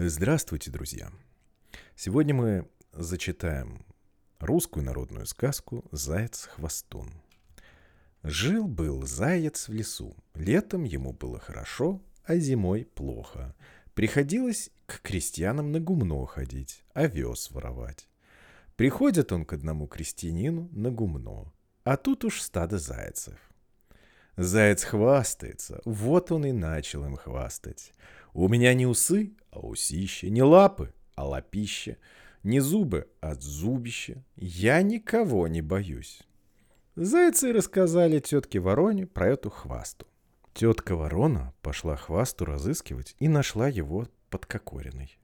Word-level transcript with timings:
Здравствуйте, 0.00 0.70
друзья! 0.70 1.10
Сегодня 1.96 2.32
мы 2.32 2.68
зачитаем 2.92 3.84
русскую 4.38 4.86
народную 4.86 5.26
сказку 5.26 5.84
«Заяц-хвостун». 5.90 7.10
Жил-был 8.22 9.04
заяц 9.04 9.66
в 9.66 9.72
лесу. 9.72 10.14
Летом 10.36 10.84
ему 10.84 11.12
было 11.12 11.40
хорошо, 11.40 12.00
а 12.22 12.36
зимой 12.36 12.84
плохо. 12.84 13.56
Приходилось 13.94 14.70
к 14.86 15.02
крестьянам 15.02 15.72
на 15.72 15.80
гумно 15.80 16.24
ходить, 16.26 16.84
овес 16.94 17.50
воровать. 17.50 18.08
Приходит 18.76 19.32
он 19.32 19.44
к 19.44 19.52
одному 19.52 19.88
крестьянину 19.88 20.68
на 20.70 20.92
гумно, 20.92 21.52
а 21.82 21.96
тут 21.96 22.24
уж 22.24 22.40
стадо 22.40 22.78
зайцев. 22.78 23.47
Заяц 24.38 24.84
хвастается, 24.84 25.80
вот 25.84 26.30
он 26.30 26.46
и 26.46 26.52
начал 26.52 27.04
им 27.04 27.16
хвастать. 27.16 27.92
У 28.32 28.46
меня 28.46 28.72
не 28.72 28.86
усы, 28.86 29.32
а 29.50 29.58
усище, 29.58 30.30
не 30.30 30.44
лапы, 30.44 30.94
а 31.16 31.26
лапище, 31.26 31.96
не 32.44 32.60
зубы, 32.60 33.08
а 33.20 33.34
зубище. 33.34 34.22
Я 34.36 34.80
никого 34.82 35.48
не 35.48 35.60
боюсь. 35.60 36.22
Зайцы 36.94 37.52
рассказали 37.52 38.20
тетке 38.20 38.60
Вороне 38.60 39.08
про 39.08 39.26
эту 39.26 39.50
хвасту. 39.50 40.06
Тетка 40.54 40.94
Ворона 40.94 41.52
пошла 41.60 41.96
хвасту 41.96 42.44
разыскивать 42.44 43.16
и 43.18 43.26
нашла 43.26 43.66
его 43.66 44.06
под 44.30 44.46
кокориной. 44.46 45.18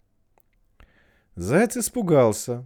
Заяц 1.37 1.77
испугался. 1.77 2.65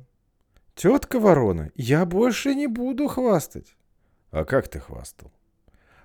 «Тетка 0.74 1.20
Ворона, 1.20 1.72
я 1.74 2.06
больше 2.06 2.54
не 2.54 2.68
буду 2.68 3.06
хвастать». 3.06 3.76
«А 4.30 4.46
как 4.46 4.68
ты 4.68 4.80
хвастал?» 4.80 5.30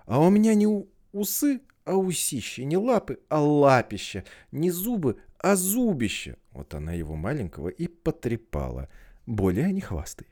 А 0.06 0.20
у 0.20 0.30
меня 0.30 0.54
не 0.54 0.68
усы, 1.12 1.62
а 1.86 1.96
усище, 1.96 2.66
не 2.66 2.78
лапы, 2.78 3.20
а 3.30 3.42
лапище, 3.42 4.24
не 4.52 4.72
зубы, 4.72 5.18
а 5.40 5.56
зубище. 5.56 6.38
Вот 6.52 6.74
она 6.74 6.94
его 6.94 7.16
маленького 7.16 7.70
и 7.70 7.88
потрепала. 7.88 8.90
Более 9.26 9.72
не 9.72 9.82
хвастай. 9.82 10.28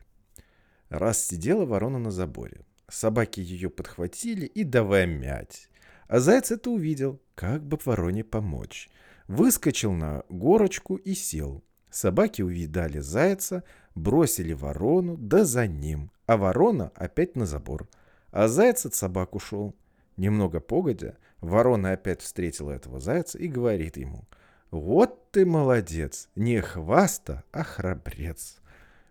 Раз 0.90 1.26
сидела 1.26 1.66
ворона 1.66 2.00
на 2.00 2.12
заборе. 2.12 2.66
Собаки 2.90 3.40
ее 3.40 3.70
подхватили 3.70 4.45
и 4.45 4.64
давай 4.64 5.08
мять. 5.08 5.70
А 6.08 6.20
заяц 6.20 6.52
это 6.52 6.70
увидел, 6.70 7.22
как 7.36 7.64
бы 7.64 7.78
вороне 7.86 8.26
помочь. 8.26 8.90
Выскочил 9.28 9.94
на 9.94 10.23
горочку 10.28 10.95
и 10.95 11.14
сел. 11.14 11.64
Собаки 11.90 12.42
увидали 12.42 13.00
зайца, 13.00 13.64
бросили 13.95 14.52
ворону, 14.52 15.16
да 15.16 15.45
за 15.45 15.67
ним. 15.67 16.12
А 16.26 16.36
ворона 16.36 16.92
опять 16.95 17.36
на 17.38 17.45
забор– 17.45 17.88
а 18.32 18.48
заяц 18.48 18.86
от 18.86 18.96
собак 18.96 19.36
ушел. 19.36 19.76
Немного 20.18 20.60
погодя, 20.60 21.18
ворона 21.40 21.94
опять 21.94 22.22
встретила 22.22 22.72
этого 22.72 23.00
зайца 23.00 23.38
и 23.38 23.48
говорит 23.48 23.98
ему, 23.98 24.26
«Вот 24.72 25.32
ты 25.32 25.46
молодец, 25.46 26.30
не 26.36 26.62
хваста, 26.62 27.44
а 27.52 27.64
храбрец». 27.64 28.58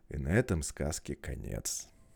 И 0.08 0.18
на 0.18 0.28
этом 0.28 0.62
сказке 0.62 1.14
конец. 1.14 1.88